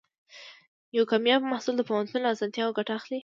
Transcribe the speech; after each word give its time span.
یو 0.97 1.03
کامیاب 1.11 1.41
محصل 1.51 1.73
د 1.77 1.81
پوهنتون 1.89 2.19
له 2.23 2.29
اسانتیاوو 2.35 2.75
ګټه 2.77 2.91
اخلي. 2.99 3.19